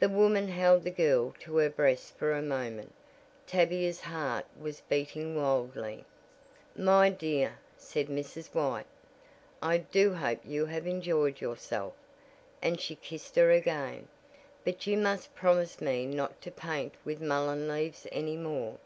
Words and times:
The 0.00 0.10
woman 0.10 0.48
held 0.48 0.84
the 0.84 0.90
girl 0.90 1.34
to 1.40 1.56
her 1.56 1.70
breast 1.70 2.14
for 2.18 2.34
a 2.34 2.42
moment. 2.42 2.92
Tavia's 3.46 4.02
heart 4.02 4.44
was 4.60 4.82
beating 4.82 5.34
wildly. 5.34 6.04
"My 6.76 7.08
dear," 7.08 7.58
said 7.78 8.08
Mrs. 8.08 8.54
White, 8.54 8.84
"I 9.62 9.78
do 9.78 10.12
hope 10.12 10.40
you 10.44 10.66
have 10.66 10.86
enjoyed 10.86 11.40
yourself," 11.40 11.94
and 12.60 12.78
she 12.82 12.94
kissed 12.96 13.34
her 13.36 13.50
again. 13.50 14.08
"But 14.62 14.86
you 14.86 14.98
must 14.98 15.34
promise 15.34 15.80
me 15.80 16.04
not 16.04 16.42
to 16.42 16.50
paint 16.50 16.92
with 17.06 17.22
mullen 17.22 17.66
leaves 17.66 18.06
any 18.12 18.36
more. 18.36 18.76